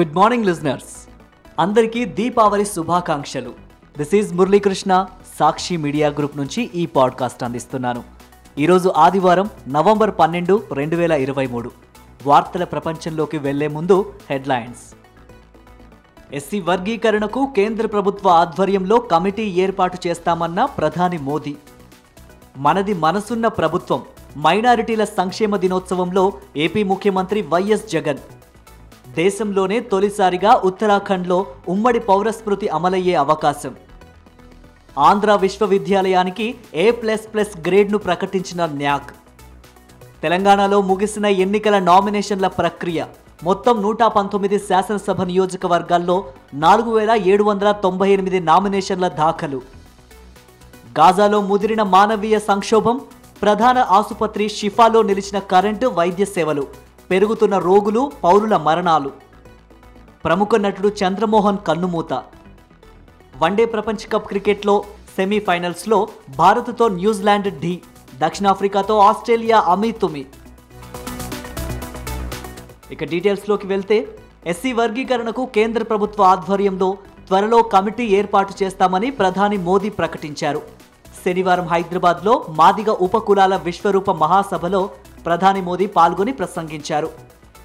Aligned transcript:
Good 0.00 0.16
morning 0.16 0.46
listeners 0.46 1.08
అందరికీ 1.58 2.04
దీపావళి 2.04 2.64
శుభాకాంక్షలు. 2.64 3.52
This 3.98 4.14
is 4.14 4.34
Muralikrishna 4.34 5.06
Sakshi 5.38 5.76
media 5.76 6.08
group 6.08 6.36
నుంచి 6.36 6.70
ఈ 6.74 6.86
పాడ్కాస్ట్ 6.86 7.42
అందిస్తున్నాను. 7.42 8.02
ఈరోజు 8.58 8.92
ఆదివారం 8.96 9.50
నవంబర్ 9.68 10.10
పన్నెండు 10.18 10.62
రెండు 10.72 10.96
వేల 10.96 11.12
ఇరవై 11.12 11.46
మూడు. 11.46 11.70
వార్తల 12.26 12.64
ప్రపంచంలోకి 12.64 13.38
వెళ్ళే 13.38 13.68
ముందు 13.68 14.12
హెడ్లైన్స్. 14.30 14.94
ఎస్సీ 16.32 16.60
వర్గీకరణకు 16.60 17.52
కేంద్ర 17.56 17.86
ప్రభుత్వ 17.86 18.28
ఆధ్వర్యంలో 18.28 18.98
కమిటీ 18.98 19.42
ఏర్పాటు 19.42 19.98
చేస్తామన్న 20.06 20.64
ప్రధాని 20.64 21.18
మోదీ. 21.18 21.56
మనది 22.56 22.94
మనసున్న 22.94 23.48
ప్రభుత్వం 23.48 24.02
మైనారిటీల 24.38 25.04
సంక్షేమ 25.04 25.56
దినోత్సవంలో 25.56 26.32
ఏపీ 26.56 26.82
ముఖ్యమంత్రి 26.82 27.42
వైఎస్ 27.42 27.88
జగన్. 27.88 28.18
దేశంలోనే 29.14 29.80
తొలిసారిగా 29.80 30.60
ఉత్తరాఖండ్లో 30.64 31.46
ఉమ్మడి 31.68 32.00
పౌరస్మృతి 32.00 32.68
అమలయ్యే 32.68 33.14
అవకాశం. 33.14 33.74
ఆంధ్ర 34.98 35.34
విశ్వవిద్యాలయానికి 35.34 36.54
ఏ 36.74 36.90
ప్లస్ 36.90 37.34
ప్లస్ 37.34 37.58
గ్రేడ్ను 37.66 37.98
ప్రకటించిన 37.98 38.66
న్యాక్. 38.66 39.10
తెలంగాణలో 40.22 40.80
ముగిసిన 40.80 41.26
ఎన్నికల 41.26 41.78
నామినేషన్ల 41.78 42.46
ప్రక్రియ 42.46 43.04
మొత్తం 43.42 43.82
నూట 43.82 44.02
పంతొమ్మిది 44.02 44.58
శాసనసభ 44.58 45.22
నియోజకవర్గాల్లో 45.22 46.24
నాలుగు 46.54 46.90
వేల 46.90 47.10
ఏడు 47.10 47.44
వందల 47.44 47.72
తొంభై 47.72 48.10
ఎనిమిది 48.10 48.40
నామినేషన్ల 48.40 49.08
దాఖలు. 49.08 49.62
గాజాలో 50.98 51.40
ముదిరిన 51.40 51.82
మానవీయ 51.82 52.38
సంక్షోభం 52.38 53.00
ప్రధాన 53.42 53.78
ఆసుపత్రి 53.78 54.48
షిఫాలో 54.48 55.02
నిలిచిన 55.02 55.38
కరెంటు 55.38 55.86
వైద్య 55.86 56.24
సేవలు. 56.24 56.66
పెరుగుతున్న 57.10 57.58
రోగులు 57.58 58.12
పౌరుల 58.24 58.56
మరణాలు. 58.56 59.10
ప్రముఖ 60.24 60.48
నటుడు 60.56 60.88
చంద్రమోహన్ 60.88 61.58
కన్నుమూత. 61.68 62.12
వన్డే 63.38 63.64
ప్రపంచ 63.64 64.08
కప్ 64.12 64.28
క్రికెట్లో 64.28 64.84
సెమీఫైనల్స్లో 65.16 66.08
భారత్తో 66.36 66.88
న్యూజిలాండ్ 66.88 67.60
ఢీ. 67.60 67.80
దక్షిణాఫ్రికాతో 68.18 68.98
ఆస్ట్రేలియా 68.98 69.58
అమీతుమి. 69.58 70.26
ఇక 72.90 73.04
డీటెయిల్స్లోకి 73.04 73.66
వెళ్తే 73.66 74.18
ఎస్సీ 74.46 74.72
వర్గీకరణకు 74.72 75.46
కేంద్ర 75.46 75.82
ప్రభుత్వ 75.82 76.22
ఆధ్వర్యంలో 76.22 76.96
త్వరలో 77.26 77.62
కమిటీ 77.62 78.04
ఏర్పాటు 78.04 78.54
చేస్తామని 78.62 79.10
ప్రధాని 79.10 79.56
మోదీ 79.56 79.88
ప్రకటించారు. 79.88 80.62
శనివారం 81.24 81.66
హైదరాబాద్లో 81.66 82.44
మాదిగ 82.48 82.90
ఉపకులాల 82.90 83.56
విశ్వరూప 83.56 84.10
మహాసభలో 84.10 84.90
ప్రధాని 85.26 85.60
మోదీ 85.68 85.86
పాల్గొని 85.96 86.32
ప్రసంగించారు. 86.32 87.10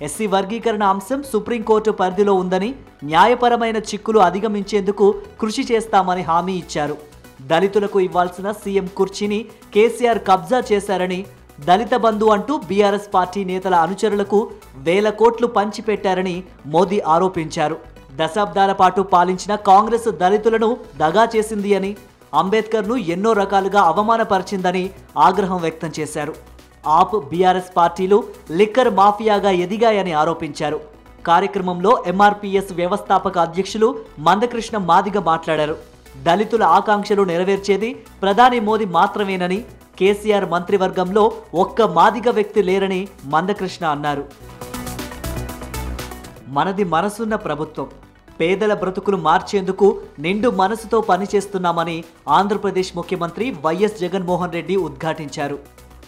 ఎస్సీ 0.06 0.26
వర్గీకరణ 0.28 0.84
అంశం 0.94 1.20
సుప్రీంకోర్టు 1.32 1.92
పరిధిలో 2.00 2.34
ఉందని 2.34 2.70
న్యాయపరమైన 3.04 3.78
చిక్కులు 3.90 4.20
అధిగమించేందుకు 4.20 5.06
కృషి 5.42 5.64
చేస్తామని 5.72 6.24
హామీ 6.30 6.56
ఇచ్చారు. 6.64 6.96
దళితులకు 7.52 8.00
ఇవ్వాల్సిన 8.00 8.52
సీఎం 8.52 8.88
కుర్చీని 8.98 9.40
కేసీఆర్ 9.74 10.22
కబ్జా 10.30 10.64
చేశారని 10.72 11.20
దళిత 11.68 11.96
బంధు 12.06 12.26
అంటూ 12.36 12.54
బీఆర్ఎస్ 12.70 13.10
పార్టీ 13.14 13.42
నేతల 13.52 13.76
అనుచరులకు 13.86 14.40
వేల 14.88 15.10
కోట్లు 15.20 15.48
పంచిపెట్టారని 15.58 16.36
మోదీ 16.74 17.00
ఆరోపించారు. 17.16 17.78
దశాబ్దాల 18.16 18.72
పాటు 18.72 19.02
పాలించిన 19.14 19.56
కాంగ్రెస్ 19.70 20.10
దళితులను 20.22 20.70
దగా 21.04 21.24
చేసింది 21.36 21.72
అని 21.76 21.92
అంబేద్కర్ను 22.34 22.96
ఎన్నో 23.16 23.34
రకాలుగా 23.34 23.82
అవమానపరిచిందని 23.92 24.84
ఆగ్రహం 25.28 25.58
వ్యక్తం 25.58 25.92
చేశారు. 26.00 26.36
ఆప్ 26.98 27.16
బీఆర్ఎస్ 27.32 27.72
పార్టీలు 27.78 28.18
లిక్కర్ 28.60 28.92
మాఫియాగా 29.00 29.52
ఎదిగాయని 29.66 30.14
ఆరోపించారు. 30.22 30.80
కార్యక్రమంలో 31.28 31.92
ఎంఆర్పీఎస్ 32.12 32.72
వ్యవస్థాపక 32.80 33.38
అధ్యక్షులు 33.48 33.88
మందకృష్ణ 34.28 34.78
మాదిగ 34.90 35.20
మాట్లాడారు. 35.32 35.76
దళితుల 36.28 36.64
ఆకాంక్షలు 36.80 37.24
నెరవేర్చేది 37.32 37.90
ప్రధాని 38.22 38.60
మోదీ 38.68 38.86
మాత్రమేనని 39.00 39.60
కేసీఆర్ 40.00 40.48
మంత్రివర్గంలో 40.54 41.24
ఒక్క 41.64 41.82
మాదిగ 41.98 42.30
వ్యక్తి 42.30 42.62
లేరని 42.70 43.02
మందకృష్ణ 43.34 43.86
అన్నారు. 43.96 44.26
మనది 46.58 46.84
మనసున్న 46.96 47.36
ప్రభుత్వం. 47.48 47.88
పేదల 48.40 48.74
బ్రతుకులు 48.74 49.18
మార్చేందుకు 49.18 49.88
నిండు 50.20 50.50
మనసుతో 50.62 50.98
పనిచేస్తున్నామని 51.10 51.98
ఆంధ్రప్రదేశ్ 52.38 52.92
ముఖ్యమంత్రి 52.98 53.46
వైఎస్ 53.66 54.00
జగన్మోహన్ 54.04 54.56
రెడ్డి 54.58 54.76
ఉద్ఘాటించారు. 54.88 55.58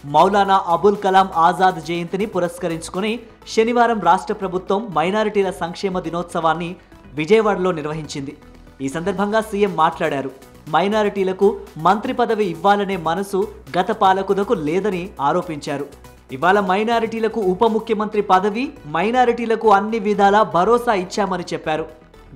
మౌలానా 0.06 0.64
అబుల్ 0.68 0.98
కలాం 1.04 1.28
ఆజాద్ 1.36 1.80
జయంతిని 1.88 2.26
పురస్కరించుకుని 2.26 3.20
శనివారం 3.54 4.00
రాష్ట్ర 4.00 4.34
ప్రభుత్వం 4.34 4.88
మైనారిటీల 4.98 5.50
సంక్షేమ 5.52 6.00
దినోత్సవాన్ని 6.00 6.76
విజయవాడలో 7.16 7.72
నిర్వహించింది. 7.72 8.38
ఈ 8.82 8.90
సందర్భంగా 8.90 9.42
సీఎం 9.42 9.76
మాట్లాడారు. 9.76 10.32
మైనారిటీలకు 10.76 11.58
మంత్రి 11.78 12.14
పదవి 12.14 12.46
ఇవ్వాలనే 12.46 12.98
మనసు 12.98 13.48
గత 13.78 13.92
పాలకులకు 13.92 14.54
లేదని 14.54 15.10
ఆరోపించారు. 15.22 15.86
ఇవాళ 16.32 16.60
మైనారిటీలకు 16.60 17.40
ఉప 17.40 17.66
ముఖ్యమంత్రి 17.66 18.22
పదవి 18.22 18.74
మైనారిటీలకు 18.96 19.68
అన్ని 19.70 20.00
విధాలా 20.00 20.44
భరోసా 20.44 20.94
ఇచ్చామని 20.94 21.46
చెప్పారు. 21.54 21.86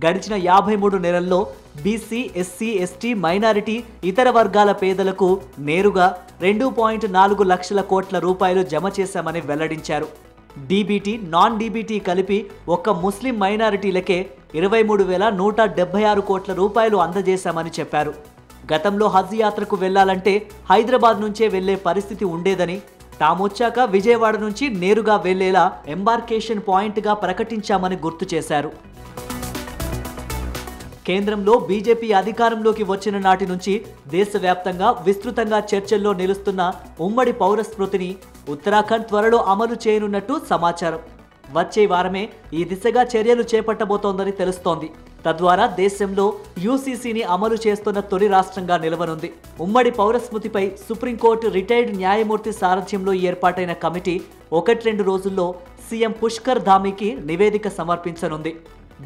గడిచిన 0.06 0.36
యాభై 0.50 0.76
మూడు 0.76 0.98
నెలల్లో 0.98 1.48
బీసీ 1.84 2.32
ఎస్సీ 2.42 2.70
ఎస్టీ 2.86 3.14
మైనారిటీ 3.14 3.76
ఇతర 4.04 4.30
వర్గాల 4.30 4.72
పేదలకు 4.82 5.30
నేరుగా 5.70 6.08
రెండు 6.42 6.66
పాయింట్ 6.80 7.06
నాలుగు 7.12 7.44
లక్షల 7.44 7.82
కోట్ల 7.92 8.20
రూపాయలు 8.20 8.64
జమ 8.64 8.92
చేశామని 9.00 9.42
వెల్లడించారు. 9.50 10.08
డీబీటీ 10.70 11.14
నాన్ 11.34 11.58
డీబీటీ 11.60 12.00
కలిపి 12.00 12.40
ఒక్క 12.76 12.90
ముస్లిం 13.04 13.36
మైనారిటీలకే 13.40 14.20
ఇరవై 14.56 14.84
మూడు 14.84 15.04
వేల 15.04 15.26
నూట 15.30 15.62
డెబ్బై 15.78 16.04
ఆరు 16.04 16.22
కోట్ల 16.22 16.54
రూపాయలు 16.54 16.98
అందజేశామని 16.98 17.72
చెప్పారు. 17.80 18.14
గతంలో 18.74 19.08
హజ్ 19.08 19.36
యాత్రకు 19.42 19.76
వెళ్ళాలంటే 19.76 20.34
హైదరాబాద్ 20.72 21.22
నుంచే 21.22 21.48
వెళ్ళే 21.48 21.76
పరిస్థితి 21.76 22.26
ఉండేదని 22.26 22.82
తామొచ్చాక 23.20 23.80
విజయవాడ 23.80 24.36
నుంచి 24.40 24.70
నేరుగా 24.70 25.16
వెళ్ళేలా 25.16 25.66
ఎంబార్కేషన్ 25.88 26.62
పాయింట్గా 26.68 27.14
ప్రకటించామని 27.14 27.96
గుర్తు 28.06 28.28
చేశారు. 28.34 28.72
కేంద్రంలో 31.08 31.54
బీజేపీ 31.70 32.08
అధికారంలోకి 32.22 32.84
వచ్చిన 32.92 33.18
నాటి 33.28 33.46
నుంచి 33.52 33.74
దేశవ్యాప్తంగా 34.16 34.90
విస్తృతంగా 35.06 35.60
చర్చల్లో 35.72 36.12
నిలుస్తున్న 36.22 36.62
ఉమ్మడి 37.06 37.34
పౌరస్మృతిని 37.44 38.10
ఉత్తరాఖండ్ 38.54 39.08
త్వరలో 39.12 39.40
అమలు 39.54 39.76
చేయనున్నట్టు 39.86 40.36
సమాచారం. 40.52 41.02
వచ్చే 41.58 41.84
వారమే 41.92 42.22
ఈ 42.58 42.62
దిశగా 42.72 43.02
చర్యలు 43.14 43.44
చేపట్టబోతోందని 43.52 44.34
తెలుస్తోంది. 44.42 44.88
తద్వారా 45.26 45.66
దేశంలో 45.80 46.26
యూసీసీని 46.66 47.24
అమలు 47.36 47.58
చేస్తున్న 47.66 48.00
తొలి 48.12 48.28
రాష్ట్రంగా 48.36 48.76
నిలవనుంది. 48.86 49.30
ఉమ్మడి 49.66 49.92
పౌరస్మృతిపై 50.00 50.64
సుప్రీంకోర్టు 50.88 51.48
రిటైర్డ్ 51.58 51.92
న్యాయమూర్తి 52.02 52.54
సారథ్యంలో 52.62 53.14
ఏర్పాటైన 53.30 53.74
కమిటీ 53.84 54.16
ఒకటి 54.60 54.84
రెండు 54.90 55.06
రోజుల్లో 55.10 55.48
సీఎం 55.90 56.16
పుష్కర్ 56.22 56.64
ధామీకి 56.70 57.10
నివేదిక 57.30 57.68
సమర్పించనుంది. 57.80 58.54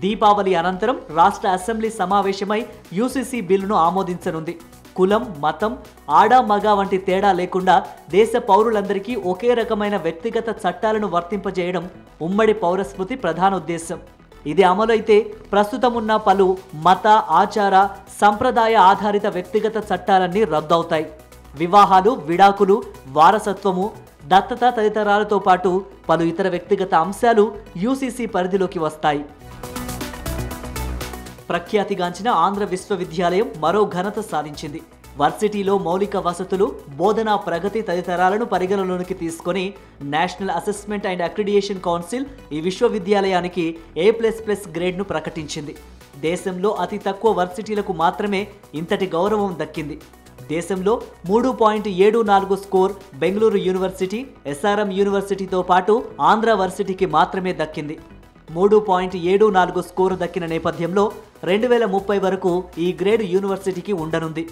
దీపావళి 0.01 0.53
అనంతరం 0.61 0.97
రాష్ట్ర 1.17 1.47
అసెంబ్లీ 1.57 1.89
సమావేశమై 1.99 2.61
యూసీసీ 2.97 3.39
బిల్లును 3.49 3.75
ఆమోదించనుంది. 3.87 4.53
కులం 4.97 5.23
మతం 5.43 5.71
ఆడా 6.19 6.39
మగ 6.49 6.73
వంటి 6.79 6.97
తేడా 7.07 7.31
లేకుండా 7.39 7.75
దేశ 8.15 8.31
పౌరులందరికీ 8.49 9.13
ఒకే 9.31 9.49
రకమైన 9.59 9.95
వ్యక్తిగత 10.05 10.49
చట్టాలను 10.63 11.07
వర్తింపజేయడం 11.15 11.85
ఉమ్మడి 12.27 12.55
పౌరస్మృతి 12.63 13.15
ప్రధాన 13.23 13.51
ఉద్దేశం. 13.61 13.99
ఇది 14.51 14.63
అమలైతే 14.71 15.17
ప్రస్తుతం 15.51 15.93
ఉన్న 16.01 16.15
పలు 16.27 16.47
మత 16.85 17.07
ఆచార 17.41 17.75
సంప్రదాయ 18.21 18.75
ఆధారిత 18.89 19.27
వ్యక్తిగత 19.37 19.77
చట్టాలన్నీ 19.91 20.43
రద్దవుతాయి. 20.53 21.05
వివాహాలు 21.61 22.11
విడాకులు 22.29 22.83
వారసత్వము 23.17 23.85
దత్తత 24.31 24.63
తదితరాలతో 24.77 25.37
పాటు 25.39 25.71
పలు 26.09 26.23
ఇతర 26.23 26.47
వ్యక్తిగత 26.53 26.93
అంశాలు 27.05 27.43
యూసీసీ 27.83 28.25
పరిధిలోకి 28.25 28.79
వస్తాయి. 28.79 29.21
ప్రఖ్యాతిగాంచిన 31.49 32.29
ఆంధ్ర 32.45 32.63
విశ్వవిద్యాలయం 32.73 33.47
మరో 33.63 33.81
ఘనత 33.95 34.19
సాధించింది. 34.31 34.81
వర్సిటీలో 35.21 35.73
మౌలిక 35.77 36.17
వసతులు 36.17 36.65
బోధనా 36.99 37.35
ప్రగతి 37.47 37.81
తదితరాలను 37.81 38.45
పరిగణలోనికి 38.53 39.15
తీసుకొని 39.21 39.65
national 40.15 40.55
assessment 40.59 41.07
and 41.11 41.23
accreditation 41.27 41.85
council 41.87 42.25
ఈ 42.55 42.59
విశ్వవిద్యాలయానికి 42.67 43.65
ఏ 43.97 44.07
ప్లస్ 44.11 44.41
ప్లస్ 44.47 44.65
గ్రేడ్ను 44.77 45.05
ప్రకటించింది. 45.11 45.75
దేశంలో 46.27 46.69
అతి 46.83 46.97
తక్కువ 47.05 47.31
వర్సిటీలకు 47.39 47.93
మాత్రమే 48.03 48.41
ఇంతటి 48.79 49.07
గౌరవం 49.15 49.53
దక్కింది. 49.61 49.97
దేశంలో 50.49 50.93
మూడు 51.29 51.49
పాయింట్ 51.61 51.87
ఏడు 52.07 52.19
నాలుగు 52.31 52.55
స్కోర్ 52.65 52.91
బెంగళూరు 53.21 53.59
యూనివర్సిటీ 53.67 54.19
ఎస్ఆర్ఎం 54.53 54.91
యూనివర్సిటీతో 54.99 55.61
పాటు 55.61 55.93
ఆంధ్ర 56.31 56.51
వర్సిటీకి 56.63 57.07
మాత్రమే 57.17 57.53
దక్కింది. 57.61 57.97
మూడు 58.51 58.77
పాయింట్ 58.89 59.15
ఏడు 59.31 59.45
నాలుగు 59.55 59.81
స్కోరు 59.81 60.15
దక్కిన 60.23 60.45
నేపథ్యంలో 60.51 61.05
రెండు 61.43 61.67
వేల 61.67 61.85
ముప్పై 61.85 62.17
వరకు 62.19 62.63
ఈ 62.77 62.97
గ్రేడ్ 63.01 63.23
యూనివర్సిటీకి 63.23 63.93
ఉండనుంది. 63.93 64.43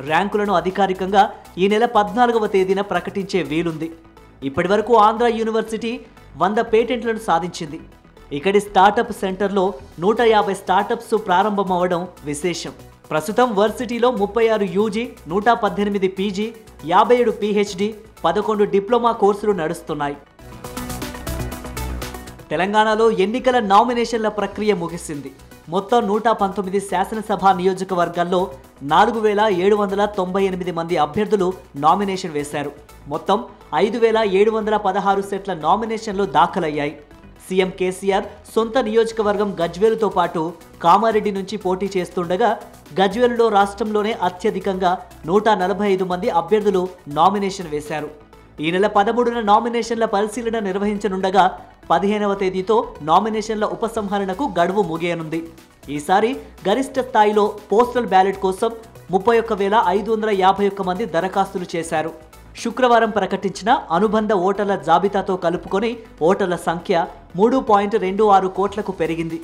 ర్యాంకులను 0.00 0.52
అధికారికంగా 0.54 1.22
ఈ 1.58 1.68
నెల 1.68 1.84
పద్నాలుగవ 1.84 2.46
తేదీన 2.46 2.80
ప్రకటించే 2.80 3.42
వీలుంది. 3.42 3.90
ఇప్పటివరకు 4.44 4.96
ఆంధ్ర 4.96 5.26
యూనివర్సిటీ 5.26 6.00
వంద 6.36 6.58
పేటెంట్లను 6.58 7.18
సాధించింది. 7.18 7.80
ఇక్కడి 8.32 8.60
స్టార్టప్ 8.60 9.12
సెంటర్లో 9.12 9.74
నూట 10.00 10.20
యాభై 10.20 10.54
స్టార్టప్స్ 10.54 11.14
ప్రారంభమవడం 11.28 12.08
విశేషం. 12.24 12.72
ప్రస్తుతం 13.10 13.54
వర్సిటీలో 13.54 14.10
ముప్పై 14.10 14.48
ఆరు 14.48 14.64
యూజీ 14.64 15.08
నూట 15.28 15.48
పద్దెనిమిది 15.50 16.08
పీజీ 16.08 16.52
యాభై 16.86 17.16
ఏడు 17.16 17.30
పీహెచ్డీ 17.30 17.94
పదకొండు 18.24 18.64
డిప్లొమా 18.64 19.12
కోర్సులు 19.12 19.52
నడుస్తున్నాయి. 19.52 20.16
తెలంగాణలో 22.50 23.10
ఎన్నికల 23.10 23.58
నామినేషన్ల 23.60 24.28
ప్రక్రియ 24.28 24.74
ముగిసింది. 24.74 25.32
మొత్తం 25.68 26.06
నూట 26.06 26.28
పంతొమ్మిది 26.28 26.80
శాసనసభ 26.80 27.48
నియోజకవర్గాల్లో 27.58 28.50
నాలుగు 28.82 29.20
వేల 29.20 29.42
ఏడు 29.64 29.76
వందల 29.76 30.04
తొంభై 30.04 30.42
ఎనిమిది 30.44 30.72
మంది 30.72 30.96
అభ్యర్థులు 30.96 31.52
నామినేషన్ 31.76 32.32
వేశారు. 32.32 32.70
మొత్తం 33.08 33.44
ఐదు 33.74 33.98
వేల 33.98 34.18
ఏడు 34.18 34.50
వందల 34.50 34.76
పదహారు 34.76 35.22
సెట్ల 35.22 35.54
నామినేషన్లు 35.54 36.24
దాఖలయ్యాయి. 36.24 36.94
సీఎం 37.48 37.70
కేసీఆర్ 37.78 38.26
సొంత 38.54 38.78
నియోజకవర్గం 38.78 39.56
గజ్వేలుతో 39.60 40.08
పాటు 40.08 40.52
కామారెడ్డి 40.82 41.32
నుంచి 41.32 41.56
పోటీ 41.56 41.90
చేస్తుండగా 41.96 42.50
గజ్వేలులో 43.00 43.48
రాష్ట్రంలోనే 43.48 44.12
అత్యధికంగా 44.12 44.98
నూట 45.26 45.48
నలభై 45.48 45.88
ఐదు 45.92 46.04
మంది 46.04 46.28
అభ్యర్థులు 46.28 46.88
నామినేషన్ 47.08 47.68
వేశారు. 47.68 48.10
ఈ 48.60 48.70
నెల 48.70 48.86
పదమూడున 48.86 49.40
నామినేషన్ల 49.40 50.04
పరిశీలన 50.04 50.58
నిర్వహించనుండగా 50.58 51.58
పదిహేనవ 51.90 52.32
తేదీతో 52.40 52.76
నామినేషన్ల 53.08 53.64
ఉపసంహరణకు 53.76 54.44
గడువు 54.58 54.82
ముగియనుంది. 54.90 55.40
ఈసారి 55.94 56.30
గరిష్ట 56.66 57.00
స్థాయిలో 57.06 57.44
పోస్టల్ 57.70 58.10
బ్యాలెట్ 58.12 58.38
కోసం 58.44 58.70
ముప్పై 59.14 59.34
ఒక్క 59.42 59.52
వేల 59.60 59.76
ఐదు 59.96 60.08
వందల 60.12 60.30
యాభై 60.42 60.66
ఒక్క 60.70 60.82
మంది 60.88 61.04
దరఖాస్తులు 61.14 61.66
చేశారు. 61.74 62.12
శుక్రవారం 62.62 63.10
ప్రకటించిన 63.16 63.70
అనుబంధ 63.96 64.32
ఓటర్ల 64.48 64.74
జాబితాతో 64.88 65.34
కలుపుకొని 65.44 65.90
ఓటర్ల 66.28 66.56
సంఖ్య 66.68 67.06
మూడు 67.38 67.58
పాయింట్ 67.70 67.96
రెండు 68.06 68.24
ఆరు 68.36 68.48
కోట్లకు 68.58 68.92
పెరిగింది. 69.00 69.38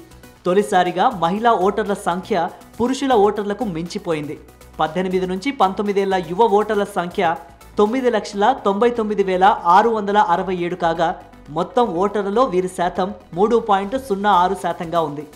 తొలిసారిగా 0.47 1.05
మహిళా 1.25 1.53
ఓటర్ల 1.67 1.95
సంఖ్య 2.09 2.49
పురుషుల 2.81 3.13
ఓటర్లకు 3.27 3.65
మించిపోయింది. 3.77 4.37
పద్దెనిమిది 4.81 5.27
నుంచి 5.33 5.51
పంతొమ్మిదేళ్ళ 5.63 6.15
యువ 6.31 6.43
ఓటర్ల 6.59 6.85
సంఖ్య 6.99 7.35
తొమ్మిది 7.79 8.09
లక్షల 8.17 8.45
తొంభై 8.67 8.91
తొమ్మిది 8.99 9.25
వేల 9.31 9.47
ఆరు 9.77 9.91
వందల 9.97 10.19
అరవై 10.35 10.55
ఏడు 10.67 10.77
కాగా 10.85 11.09
మొత్తం 11.49 11.87
ఓటర్లలో 11.97 12.45
వీరి 12.45 12.69
శాతం 12.69 13.15
మూడు 13.35 13.57
పాయింట్ 13.57 14.09
సున్నా 14.09 14.31
ఆరు 14.31 14.57
శాతంగా 14.63 15.01
ఉంది. 15.01 15.27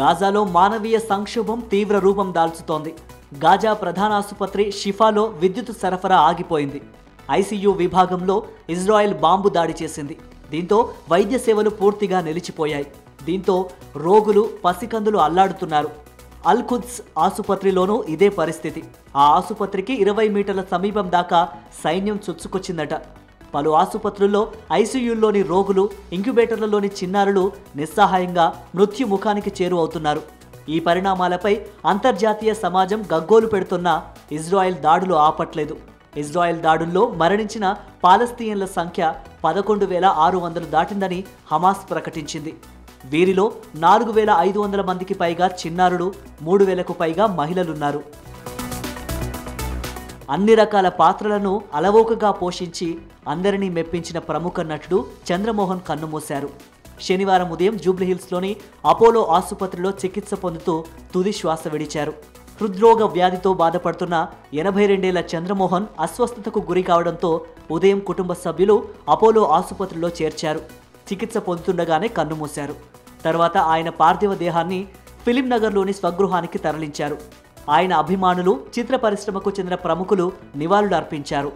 గాజాలో 0.00 0.44
మానవీయ 0.44 0.98
సంక్షోభం 0.98 1.60
తీవ్ర 1.60 1.98
రూపం 1.98 2.34
దాల్చుతోంది. 2.34 2.94
గాజా 3.44 3.72
ప్రధాన 3.72 4.12
ఆసుపత్రి 4.12 4.72
షిఫాలో 4.72 5.24
విద్యుత్ 5.24 5.72
సరఫరా 5.82 6.16
ఆగిపోయింది. 6.16 6.82
ఐసీయూ 7.30 7.70
విభాగంలో 7.70 8.42
ఇజ్రాయెల్ 8.70 9.14
బాంబు 9.14 9.48
దాడి 9.48 9.74
చేసింది. 9.82 10.18
దీంతో 10.50 10.94
వైద్య 11.10 11.38
సేవలు 11.38 11.70
పూర్తిగా 11.70 12.20
నిలిచిపోయాయి. 12.20 12.86
దీంతో 13.24 13.70
రోగులు 13.96 14.48
పసికందులు 14.64 15.18
అల్లాడుతున్నారు. 15.18 15.90
అల్ఖుద్స్ 16.46 17.02
ఆసుపత్రిలోనూ 17.18 18.04
ఇదే 18.08 18.28
పరిస్థితి. 18.28 18.84
ఆ 19.16 19.20
ఆసుపత్రికి 19.20 19.94
ఇరవై 19.94 20.28
మీటర్ల 20.28 20.62
సమీపం 20.70 21.10
దాకా 21.10 21.48
సైన్యం 21.84 22.20
చొచ్చుకొచ్చిందట. 22.30 22.94
పలు 23.54 23.70
ఆసుపత్రుల్లో 23.70 24.42
ఐసీయూల్లోని 24.72 25.42
రోగులు 25.52 25.84
ఇంక్యుబేటర్లలోని 26.12 26.90
చిన్నారులు 26.98 27.44
నిస్సహాయంగా 27.76 28.46
మృత్యుముఖానికి 28.74 29.52
చేరువవుతున్నారు. 29.62 30.22
ఈ 30.68 30.76
పరిణామాలపై 30.80 31.54
అంతర్జాతీయ 31.92 32.54
సమాజం 32.64 33.00
గగ్గోలు 33.12 33.46
పెడుతున్న 33.46 33.88
ఇజ్రాయెల్ 34.32 34.78
దాడులు 34.86 35.14
ఆపట్లేదు. 35.28 35.76
ఇజ్రాయెల్ 36.16 36.60
దాడుల్లో 36.60 37.02
మరణించిన 37.22 37.66
పాలస్తీన్ల 38.04 38.64
సంఖ్య 38.78 39.14
పదకొండు 39.44 39.84
వేల 39.84 40.06
ఆరు 40.24 40.38
వందలు 40.38 40.64
దాటిందని 40.64 41.24
హమాస్ 41.52 41.90
ప్రకటించింది. 41.90 42.52
వీరిలో 43.04 43.52
నాలుగు 43.84 44.12
వేల 44.12 44.34
ఐదు 44.38 44.58
వందల 44.58 44.82
మందికి 44.82 45.14
పైగా 45.14 45.46
చిన్నారులు 45.60 46.06
మూడు 46.42 46.64
వేలకు 46.64 46.92
పైగా 46.92 47.26
మహిళలున్నారు. 47.38 48.02
అన్ని 50.30 50.54
రకాల 50.54 50.88
పాత్రలను 50.88 51.62
అలవోకగా 51.74 52.30
పోషించి 52.30 52.98
అందరినీ 53.28 53.68
మెప్పించిన 53.68 54.18
ప్రముఖ 54.18 54.60
నటుడు 54.60 55.06
చంద్రమోహన్ 55.32 55.80
కన్నుమూశారు. 55.88 56.50
శనివారం 57.00 57.50
ఉదయం 57.50 57.76
జూబ్లీహిల్స్లోని 57.76 58.56
అపోలో 58.86 59.26
ఆసుపత్రిలో 59.26 59.90
చికిత్స 59.90 60.34
పొందుతూ 60.34 60.84
తుది 61.14 61.32
శ్వాస 61.32 61.68
విడిచారు. 61.68 62.12
హృద్రోగ 62.60 63.04
వ్యాధితో 63.04 63.54
బాధపడుతున్న 63.54 64.26
ఎనభై 64.54 64.86
రెండేళ్ళ 64.86 65.24
చంద్రమోహన్ 65.36 65.86
అస్వస్థతకు 66.00 66.60
గురి 66.60 66.82
కావడంతో 66.82 67.44
ఉదయం 67.70 67.98
కుటుంబ 67.98 68.32
సభ్యులు 68.32 68.88
అపోలో 69.08 69.48
ఆసుపత్రిలో 69.48 70.08
చేర్చారు. 70.08 70.58
చికిత్స 71.12 71.36
పొందుతుండగానే 71.36 72.08
కన్నుమూశారు. 72.08 72.74
తర్వాత 73.24 73.56
ఆయన 73.56 73.88
పార్థివ 73.88 74.34
దేహాన్ని 74.34 74.88
ఫిలిం 75.24 75.50
నగర్లోని 75.50 75.92
స్వగృహానికి 75.92 76.58
తరలించారు. 76.58 77.18
ఆయన 77.70 77.92
అభిమానులు 77.92 78.60
చిత్ర 78.78 78.96
పరిశ్రమకు 78.96 79.50
చెందిన 79.50 79.74
ప్రముఖులు 79.74 80.32
నివాళులు 80.56 80.94
అర్పించారు 80.94 81.52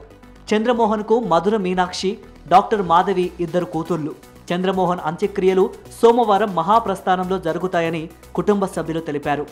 చంద్రమోహన్కు 0.50 1.20
మధుర 1.30 1.56
మీనాక్షి 1.56 2.10
డాక్టర్ 2.48 2.82
మాధవి 2.90 3.24
ఇద్దరు 3.44 3.64
కూతుళ్ళు 3.64 4.12
చంద్రమోహన్ 4.50 5.00
అంత్యక్రియలు 5.04 5.64
సోమవారం 6.02 6.54
మహాప్రస్థానంలో 6.54 7.38
జరుగుతాయని 7.38 8.02
కుటుంబ 8.34 8.64
సభ్యులు 8.66 9.00
తెలిపారు. 9.00 9.46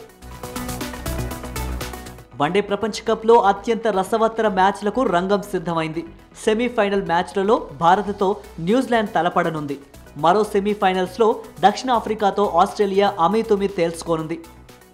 వన్డే 2.41 2.61
ప్రపంచ 2.61 3.03
కప్లో 3.09 3.35
అత్యంత 3.51 3.87
రసవత్తర 3.87 4.47
మ్యాచ్లకు 4.47 5.03
రంగం 5.03 5.41
సిద్ధమైంది. 5.41 6.05
సెమీఫైనల్ 6.45 7.05
మ్యాచ్లలో 7.11 7.55
భారత్తో 7.83 8.35
న్యూజిలాండ్ 8.59 9.13
తలపడనుంది. 9.15 9.79
మరో 10.17 10.43
సెమీఫైనల్స్లో 10.43 11.29
దక్షిణాఫ్రికాతో 11.59 12.45
ఆస్ట్రేలియా 12.61 13.13
అమీతుమీ 13.19 13.67
తేల్చుకోనుంది. 13.67 14.39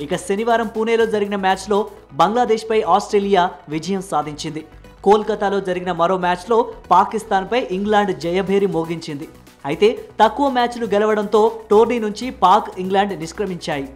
ఇక 0.02 0.16
శనివారం 0.16 0.68
పూణేలో 0.68 1.06
జరిగిన 1.06 1.36
మ్యాచ్లో 1.36 1.80
బంగ్లాదేశ్పై 2.14 2.82
ఆస్ట్రేలియా 2.82 3.52
విజయం 3.70 4.02
సాధించింది. 4.12 4.64
కోల్కతాలో 5.04 5.60
జరిగిన 5.60 5.92
మరో 5.92 6.18
మ్యాచ్లో 6.18 6.58
పాకిస్తాన్పై 6.92 7.68
ఇంగ్లాండ్ 7.72 8.20
జయభేరి 8.20 8.68
మోగించింది. 8.68 9.28
అయితే 9.66 9.88
తక్కువ 10.22 10.50
మ్యాచ్లు 10.50 10.86
గెలవడంతో 10.86 11.42
టోర్నీ 11.72 12.00
నుంచి 12.00 12.30
పాక్ 12.30 12.80
ఇంగ్లాండ్ 12.80 13.20
నిష్క్రమించాయి. 13.20 13.88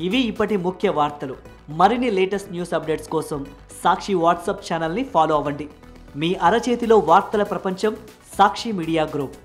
ఇవి 0.00 0.18
ఇప్పటి 0.18 0.56
ముఖ్య 0.56 0.88
వార్తలు. 0.88 1.36
మరిన్ని 1.68 2.10
లేటెస్ట్ 2.10 2.52
న్యూస్ 2.52 2.74
అప్డేట్స్ 2.74 3.08
కోసం 3.08 3.46
సాక్షి 3.84 4.14
వాట్సాప్ 4.14 4.72
ఛానల్ని 4.72 5.04
ఫాలో 5.04 5.34
అవ్వండి. 5.36 5.68
మీ 6.16 6.34
అరచేతిలో 6.34 6.98
వార్తల 6.98 7.42
ప్రపంచం 7.42 7.96
సాక్షి 8.38 8.72
మీడియా 8.72 9.04
గ్రూప్. 9.14 9.36